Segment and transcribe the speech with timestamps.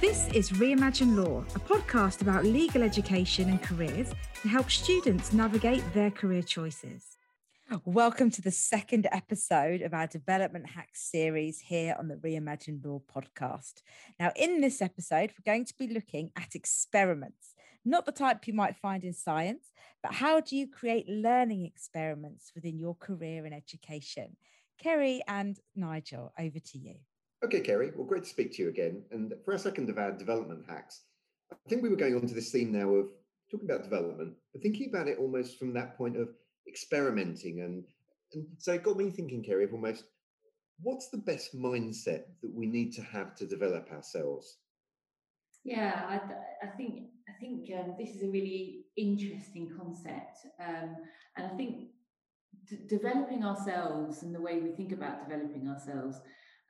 [0.00, 5.84] This is Reimagine Law, a podcast about legal education and careers to help students navigate
[5.92, 7.18] their career choices.
[7.84, 13.02] Welcome to the second episode of our Development Hacks series here on the Reimagine Law
[13.14, 13.82] podcast.
[14.18, 17.54] Now, in this episode, we're going to be looking at experiments,
[17.84, 19.66] not the type you might find in science,
[20.02, 24.38] but how do you create learning experiments within your career in education?
[24.82, 26.94] Kerry and Nigel, over to you.
[27.44, 27.90] Okay, Kerry.
[27.96, 29.02] Well, great to speak to you again.
[29.10, 31.02] And for our second of our development hacks,
[31.50, 33.08] I think we were going on to this theme now of
[33.50, 36.28] talking about development, but thinking about it almost from that point of
[36.68, 37.60] experimenting.
[37.60, 37.84] And,
[38.34, 40.04] and so it got me thinking, Kerry, of almost
[40.82, 44.58] what's the best mindset that we need to have to develop ourselves?
[45.64, 50.96] Yeah, I, I think I think um, this is a really interesting concept, um,
[51.36, 51.88] and I think
[52.66, 56.16] d- developing ourselves and the way we think about developing ourselves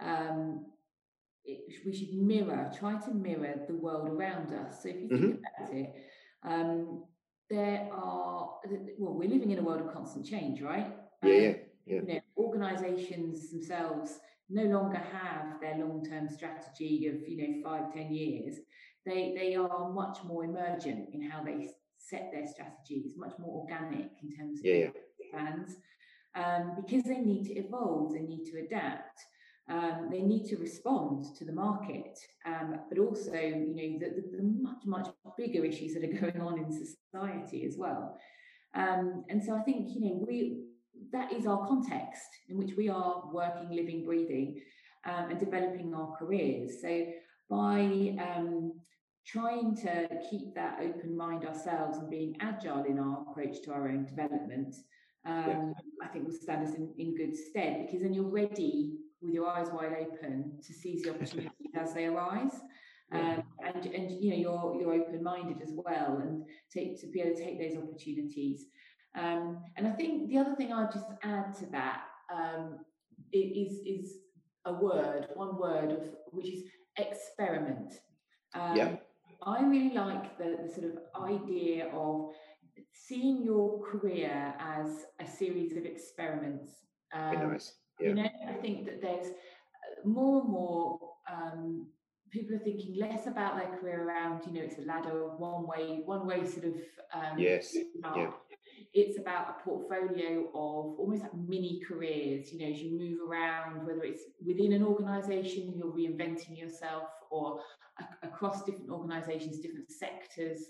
[0.00, 0.66] um,
[1.44, 4.82] it, we should mirror, try to mirror the world around us.
[4.82, 5.62] So if you think mm-hmm.
[5.62, 5.94] about it,
[6.44, 7.04] um,
[7.48, 8.50] there are
[8.98, 10.92] well, we're living in a world of constant change, right?
[11.22, 11.52] Yeah, um, yeah,
[11.86, 12.00] yeah.
[12.00, 18.12] You know, organisations themselves no longer have their long-term strategy of you know five, ten
[18.12, 18.56] years.
[19.04, 24.10] They they are much more emergent in how they set their strategies, much more organic
[24.22, 25.30] in terms of yeah, yeah.
[25.32, 25.76] plans,
[26.34, 29.20] um, because they need to evolve, they need to adapt.
[29.68, 34.36] Um, they need to respond to the market, um, but also, you know, the, the,
[34.36, 38.16] the, much, much bigger issues that are going on in society as well.
[38.74, 40.58] Um, and so I think, you know, we
[41.12, 44.60] that is our context in which we are working, living, breathing,
[45.04, 46.80] um, and developing our careers.
[46.80, 47.06] So
[47.48, 48.72] by um,
[49.26, 53.88] trying to keep that open mind ourselves and being agile in our approach to our
[53.88, 54.74] own development,
[55.26, 59.32] um, I think will stand us in, in good stead because then you're ready with
[59.32, 61.50] your eyes wide open to seize the opportunities
[61.80, 62.60] as they arise.
[63.12, 67.20] Um, and and you know you're you're open minded as well, and take to be
[67.20, 68.66] able to take those opportunities.
[69.16, 72.02] Um, and I think the other thing I'd just add to that
[72.34, 72.78] um,
[73.32, 74.18] is is
[74.64, 76.00] a word, one word of
[76.32, 76.64] which is
[76.98, 77.94] experiment.
[78.54, 78.96] Um, yeah.
[79.42, 82.32] I really like the, the sort of idea of
[82.92, 86.72] seeing your career as a series of experiments.
[87.14, 87.32] Um.
[88.00, 88.08] Yeah.
[88.08, 90.98] You know, I think that there's uh, more and more
[91.30, 91.86] um,
[92.30, 95.66] people are thinking less about their career around, you know, it's a ladder of one
[95.66, 96.74] way, one way sort of.
[97.14, 97.74] Um, yes.
[98.14, 98.30] Yeah.
[98.92, 102.52] It's about a portfolio of almost like mini careers.
[102.52, 107.60] You know, as you move around, whether it's within an organisation, you're reinventing yourself, or
[107.98, 110.60] a- across different organisations, different sectors,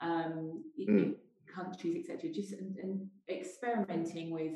[0.00, 1.14] um, mm.
[1.52, 2.30] countries, etc.
[2.32, 4.52] Just and, and experimenting with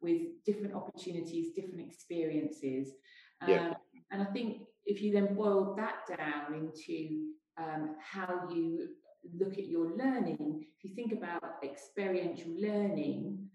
[0.00, 2.92] with different opportunities, different experiences.
[3.40, 3.74] Um, yeah.
[4.10, 8.88] And I think if you then boil that down into um, how you
[9.38, 13.48] look at your learning, if you think about experiential learning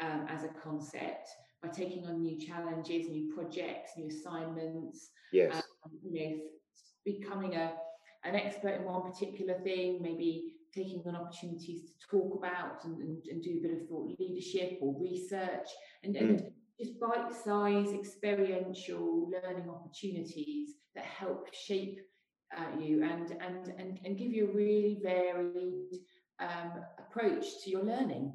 [0.00, 1.28] um, as a concept,
[1.62, 5.54] by taking on new challenges, new projects, new assignments, yes.
[5.54, 6.36] Um, you know,
[7.04, 7.72] becoming a
[8.24, 13.24] an expert in one particular thing, maybe taking on opportunities to talk about and, and,
[13.30, 15.68] and do a bit of thought leadership or research
[16.04, 16.20] and, mm.
[16.20, 16.42] and
[16.78, 22.00] just bite-sized experiential learning opportunities that help shape
[22.56, 25.98] uh, you and, and and and give you a really varied
[26.38, 28.32] um, approach to your learning.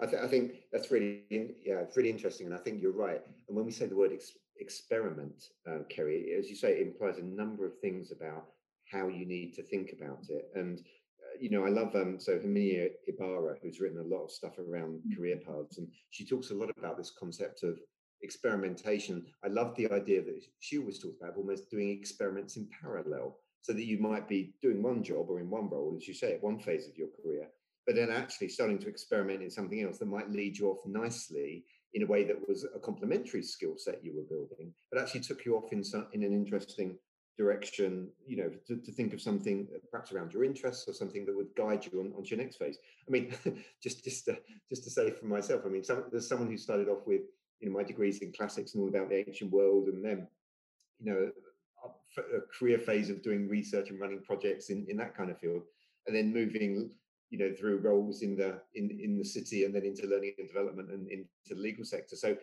[0.00, 3.20] I, th- I think that's really yeah, it's really interesting, and I think you're right.
[3.48, 7.18] And when we say the word ex- experiment, uh, Kerry, as you say, it implies
[7.18, 8.44] a number of things about
[8.92, 10.50] how you need to think about it.
[10.54, 10.80] And
[11.40, 14.98] you know, I love um, so Herminia Ibarra, who's written a lot of stuff around
[14.98, 15.16] mm-hmm.
[15.16, 17.78] career paths, and she talks a lot about this concept of
[18.22, 19.24] experimentation.
[19.44, 23.72] I love the idea that she always talks about almost doing experiments in parallel, so
[23.72, 26.42] that you might be doing one job or in one role, as you say, at
[26.42, 27.48] one phase of your career,
[27.86, 31.64] but then actually starting to experiment in something else that might lead you off nicely
[31.94, 35.44] in a way that was a complementary skill set you were building, but actually took
[35.44, 36.98] you off in some in an interesting
[37.38, 41.24] direction, you know, to, to, think of something uh, perhaps around your interests or something
[41.24, 42.78] that would guide you on, to your next phase.
[43.06, 43.32] I mean,
[43.82, 44.36] just just to,
[44.68, 47.22] just to say for myself, I mean, some, there's someone who started off with,
[47.60, 50.26] you know, my degrees in classics and all about the ancient world, and then,
[50.98, 51.30] you know,
[52.18, 55.62] a career phase of doing research and running projects in, in that kind of field,
[56.08, 56.90] and then moving,
[57.30, 60.48] you know, through roles in the in in the city, and then into learning and
[60.48, 62.16] development and into the legal sector.
[62.16, 62.36] So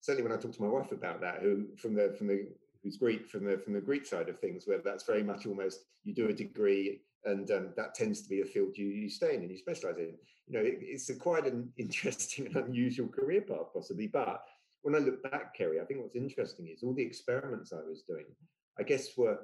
[0.00, 2.48] certainly when I talk to my wife about that, who from the from the
[2.82, 5.80] who's Greek from the from the Greek side of things, where that's very much almost
[6.04, 9.34] you do a degree and um, that tends to be a field you, you stay
[9.34, 10.14] in and you specialize in.
[10.46, 14.06] You know, it, it's a quite an interesting and unusual career path possibly.
[14.06, 14.42] But
[14.82, 18.02] when I look back, Kerry, I think what's interesting is all the experiments I was
[18.02, 18.26] doing,
[18.78, 19.38] I guess were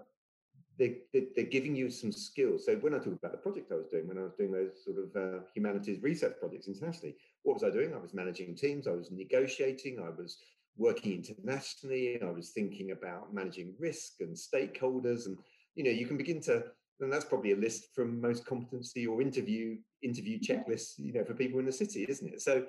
[0.78, 2.66] they, they're giving you some skills.
[2.66, 4.84] So when I talk about the project I was doing, when I was doing those
[4.84, 7.94] sort of uh, humanities research projects internationally, what was I doing?
[7.94, 10.38] I was managing teams, I was negotiating, I was
[10.76, 15.38] working internationally, I was thinking about managing risk and stakeholders, and
[15.74, 16.64] you know, you can begin to,
[17.00, 21.34] and that's probably a list from most competency or interview interview checklists, you know, for
[21.34, 22.42] people in the city, isn't it?
[22.42, 22.64] So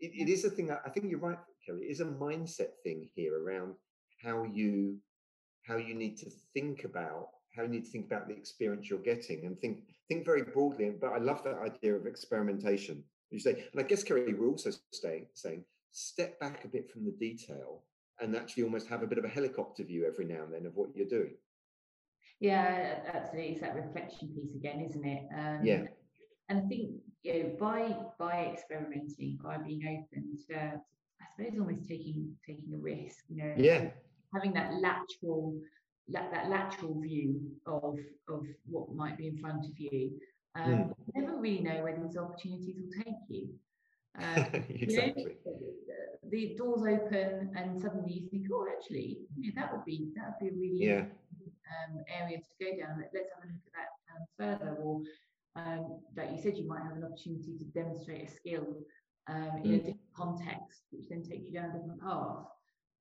[0.00, 0.70] it, it is a thing.
[0.70, 1.82] I think you're right, Kerry.
[1.82, 3.74] It is a mindset thing here around
[4.22, 4.96] how you
[5.66, 8.98] how you need to think about how you need to think about the experience you're
[9.00, 10.92] getting and think think very broadly.
[11.00, 13.02] But I love that idea of experimentation.
[13.30, 17.04] You say, and I guess Kerry, we're also staying, saying step back a bit from
[17.04, 17.82] the detail
[18.20, 20.74] and actually almost have a bit of a helicopter view every now and then of
[20.74, 21.34] what you're doing.
[22.40, 23.52] Yeah, absolutely.
[23.52, 25.28] It's that reflection piece again, isn't it?
[25.36, 25.82] Um, yeah.
[26.48, 26.90] And I think
[27.22, 32.78] you know, by by experimenting, by being open to, I suppose, almost taking taking a
[32.78, 33.24] risk.
[33.28, 33.90] You know, yeah.
[34.32, 35.58] Having that lateral
[36.10, 37.98] that, that lateral view of
[38.28, 40.12] of what might be in front of you.
[40.54, 40.94] Um, mm.
[41.14, 43.48] You never really know where these opportunities will take you.
[44.20, 45.36] Um, exactly.
[45.46, 45.60] You know,
[46.30, 50.34] the doors open and suddenly you think, oh, actually, you know, that would be that
[50.40, 51.04] would be a really yeah.
[51.70, 53.02] um, area to go down.
[53.12, 54.76] Let's have a look at that um, further.
[54.82, 55.02] Or,
[55.56, 58.66] um, like you said, you might have an opportunity to demonstrate a skill
[59.28, 59.74] um, in mm.
[59.74, 62.36] a different context, which then takes you down a different path.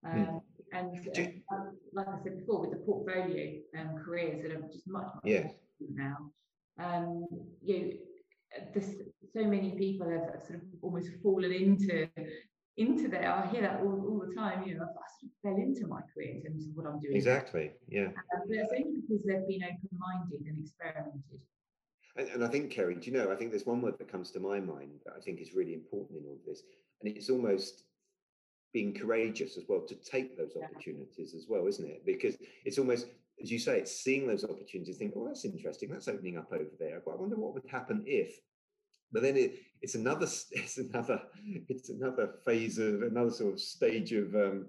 [0.06, 0.42] Mm.
[0.74, 1.08] And
[1.52, 1.56] uh,
[1.94, 5.48] like I said before, with the portfolio um, careers that are just much, much yeah.
[5.94, 6.18] now,
[6.80, 7.26] um,
[7.64, 7.92] you know,
[8.74, 8.96] there's
[9.34, 12.08] so many people have sort of almost fallen into
[12.78, 13.32] into there.
[13.32, 14.64] I hear that all, all the time.
[14.68, 17.16] You know, I sort of fell into my career in terms of what I'm doing.
[17.16, 17.72] Exactly.
[17.90, 18.08] Yeah.
[18.08, 21.42] Um, but it's only because they've been open-minded and experimented.
[22.16, 23.32] And, and, I think, Kerry, do you know?
[23.32, 25.74] I think there's one word that comes to my mind that I think is really
[25.74, 26.64] important in all of this,
[27.02, 27.84] and it's almost
[28.74, 32.06] being courageous as well to take those opportunities as well, isn't it?
[32.06, 32.36] Because
[32.66, 33.08] it's almost,
[33.42, 36.66] as you say, it's seeing those opportunities, think, oh, that's interesting, that's opening up over
[36.80, 37.02] there.
[37.06, 38.40] But I wonder what would happen if.
[39.12, 41.22] But then it, it's another, it's another,
[41.68, 44.66] it's another phase of another sort of stage of um,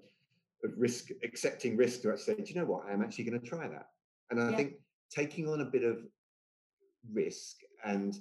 [0.64, 3.46] of risk, accepting risk to actually say, do you know what, I'm actually going to
[3.46, 3.86] try that.
[4.30, 4.56] And I yeah.
[4.56, 4.72] think
[5.10, 5.98] taking on a bit of
[7.12, 8.18] risk and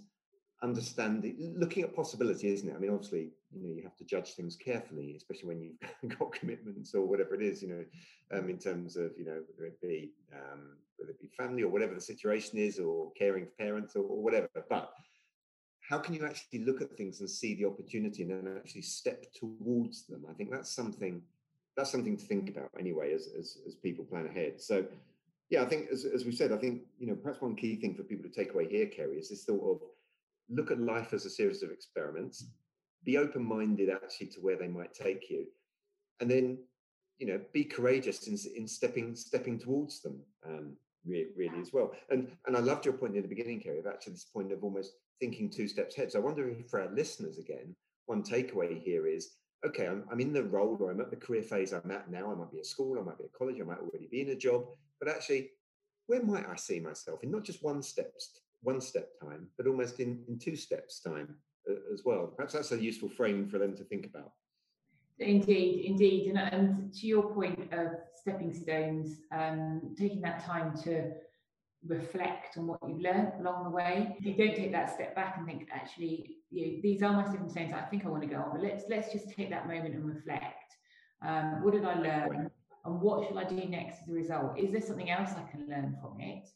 [0.63, 2.75] understanding, looking at possibility, isn't it?
[2.75, 6.31] I mean, obviously, you know, you have to judge things carefully, especially when you've got
[6.31, 9.81] commitments or whatever it is, you know, um, in terms of, you know, whether it
[9.81, 13.95] be um, whether it be family or whatever the situation is, or caring for parents
[13.95, 14.49] or, or whatever.
[14.69, 14.91] But
[15.87, 19.25] how can you actually look at things and see the opportunity and then actually step
[19.33, 20.25] towards them?
[20.29, 21.21] I think that's something
[21.77, 24.59] that's something to think about anyway as as, as people plan ahead.
[24.59, 24.85] So
[25.49, 27.95] yeah, I think as, as we said, I think you know perhaps one key thing
[27.95, 29.81] for people to take away here, Kerry, is this thought of
[30.49, 32.45] look at life as a series of experiments,
[33.03, 35.45] be open minded actually to where they might take you,
[36.19, 36.57] and then
[37.17, 40.73] you know be courageous in, in stepping stepping towards them um,
[41.05, 41.93] really, really as well.
[42.09, 44.65] And and I loved your point in the beginning, Kerry, of actually this point of
[44.65, 46.11] almost thinking two steps ahead.
[46.11, 47.75] So I wonder if for our listeners again,
[48.05, 49.35] one takeaway here is
[49.65, 52.31] okay, I'm, I'm in the role or I'm at the career phase I'm at now.
[52.31, 54.29] I might be at school, I might be at college, I might already be in
[54.29, 54.65] a job,
[54.99, 55.49] but actually,
[56.05, 59.99] where might I see myself in not just one steps one step time, but almost
[59.99, 61.35] in, in two steps time
[61.69, 62.27] uh, as well.
[62.35, 64.31] Perhaps that's a useful frame for them to think about.
[65.19, 66.29] Indeed, indeed.
[66.29, 71.11] And, and to your point of stepping stones, um, taking that time to
[71.85, 74.15] reflect on what you've learned along the way.
[74.19, 77.23] If you don't take that step back and think, actually, you know, these are my
[77.23, 79.67] stepping stones, I think I want to go on, but let's let's just take that
[79.67, 80.75] moment and reflect.
[81.25, 82.51] Um, what did I learn?
[82.85, 84.57] And what should I do next as a result?
[84.57, 86.47] Is there something else I can learn from it?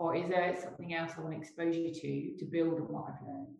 [0.00, 3.56] or is there something else I want exposure to to build on what I've learned?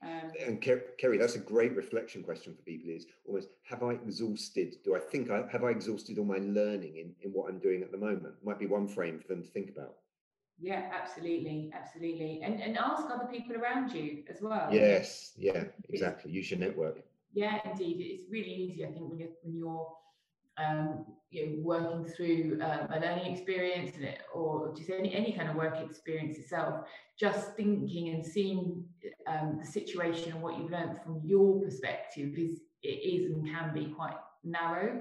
[0.00, 2.90] Um, and Kerry, that's a great reflection question for people.
[2.90, 4.76] Is almost have I exhausted?
[4.84, 7.82] Do I think I have I exhausted all my learning in in what I'm doing
[7.82, 8.34] at the moment?
[8.44, 9.94] Might be one frame for them to think about.
[10.60, 14.68] Yeah, absolutely, absolutely, and and ask other people around you as well.
[14.72, 16.32] Yes, yeah, exactly.
[16.32, 17.00] Use your network.
[17.32, 18.84] Yeah, indeed, it's really easy.
[18.84, 19.88] I think when you're when you're
[20.58, 23.92] um, you know, working through um, a learning experience
[24.34, 26.86] or just any, any kind of work experience itself,
[27.18, 28.84] just thinking and seeing
[29.26, 33.72] um, the situation and what you've learned from your perspective is it is and can
[33.74, 35.00] be quite narrow.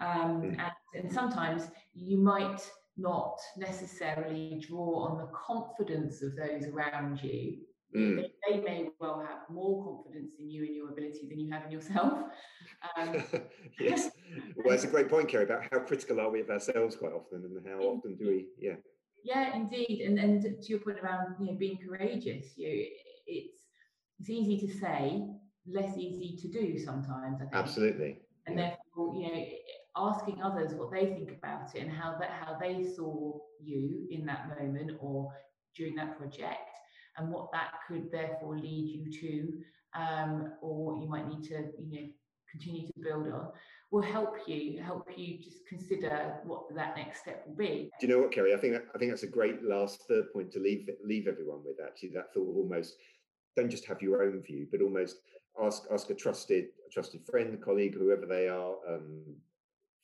[0.00, 0.58] Um, mm.
[0.58, 2.60] and, and sometimes you might
[2.98, 7.58] not necessarily draw on the confidence of those around you
[7.96, 8.22] Mm.
[8.46, 11.70] They, may well have more confidence in you and your ability than you have in
[11.70, 12.24] yourself.
[12.96, 13.24] Um,
[13.80, 14.10] yes,
[14.56, 17.44] well, it's a great point, Kerry, about how critical are we of ourselves quite often,
[17.44, 18.74] and how often do we, yeah.
[19.24, 22.86] Yeah, indeed, and and to your point around you know being courageous, you
[23.26, 23.62] it's
[24.18, 25.26] it's easy to say,
[25.66, 27.36] less easy to do sometimes.
[27.36, 27.54] I think.
[27.54, 28.18] Absolutely.
[28.46, 28.68] And yeah.
[28.68, 29.44] therefore, you know,
[29.98, 34.24] asking others what they think about it and how that how they saw you in
[34.26, 35.32] that moment or
[35.76, 36.70] during that project
[37.16, 41.70] and what that could therefore lead you to um, or what you might need to
[41.78, 42.08] you know
[42.50, 43.48] continue to build on
[43.90, 47.90] will help you help you just consider what that next step will be.
[48.00, 48.54] Do you know what kerry?
[48.54, 51.60] I think that, i think that's a great last third point to leave leave everyone
[51.64, 52.96] with actually that thought of almost
[53.56, 55.16] don't just have your own view but almost
[55.62, 59.22] ask ask a trusted a trusted friend colleague whoever they are um,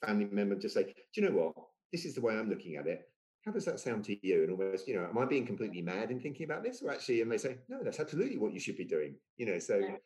[0.07, 1.55] family member just say do you know what
[1.93, 3.09] this is the way i'm looking at it
[3.45, 4.43] how does that sound to you?
[4.43, 6.83] And almost, you know, am I being completely mad in thinking about this?
[6.83, 9.17] Or actually, and they say, no, that's absolutely what you should be doing.
[9.37, 9.97] You know, so, yeah.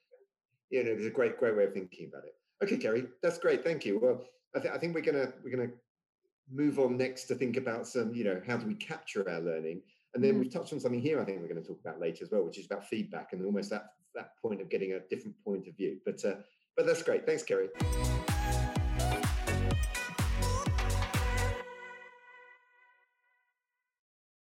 [0.71, 2.35] you know, there's a great, great way of thinking about it.
[2.65, 3.63] Okay, Kerry, that's great.
[3.63, 4.01] Thank you.
[4.01, 4.25] Well,
[4.57, 5.71] I, th- I think we're gonna we're gonna
[6.51, 9.83] move on next to think about some, you know, how do we capture our learning?
[10.15, 10.41] And then mm.
[10.41, 11.21] we've touched on something here.
[11.21, 13.45] I think we're going to talk about later as well, which is about feedback and
[13.45, 15.99] almost that that point of getting a different point of view.
[16.05, 16.37] But uh,
[16.77, 17.27] but that's great.
[17.27, 17.69] Thanks, Kerry.